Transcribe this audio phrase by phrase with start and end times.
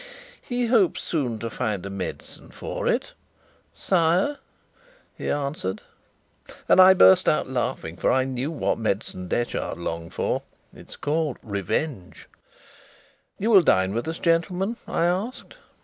[0.41, 3.13] "He hopes soon to find a medicine for it,
[3.75, 4.39] sire,"
[5.15, 5.83] he answered.
[6.67, 10.41] And I burst out laughing, for I knew what medicine Detchard longed for
[10.73, 12.27] it is called Revenge.
[13.37, 15.57] "You will dine with us, gentlemen?" I asked.